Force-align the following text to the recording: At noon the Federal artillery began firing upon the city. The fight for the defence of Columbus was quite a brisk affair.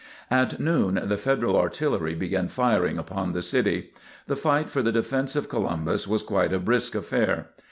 At 0.31 0.59
noon 0.59 0.99
the 1.09 1.15
Federal 1.19 1.55
artillery 1.55 2.15
began 2.15 2.47
firing 2.47 2.97
upon 2.97 3.33
the 3.33 3.43
city. 3.43 3.93
The 4.25 4.35
fight 4.35 4.67
for 4.67 4.81
the 4.81 4.91
defence 4.91 5.35
of 5.35 5.47
Columbus 5.47 6.07
was 6.07 6.23
quite 6.23 6.51
a 6.51 6.57
brisk 6.57 6.95
affair. 6.95 7.51